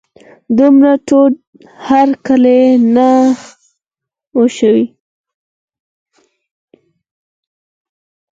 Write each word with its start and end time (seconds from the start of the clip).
دومره 0.57 0.91
تود 1.07 1.33
هرکلی 1.87 2.61
نه 2.95 3.11
و 4.35 4.39
شوی. 4.57 4.85